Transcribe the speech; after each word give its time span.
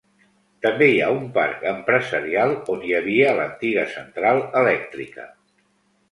També 0.65 0.85
hi 0.91 0.95
ha 1.01 1.09
un 1.17 1.25
parc 1.33 1.65
empresarial 1.71 2.53
on 2.75 2.81
hi 2.87 2.95
havia 2.99 3.35
l'antiga 3.41 3.83
central 3.91 4.41
elèctrica. 4.63 5.27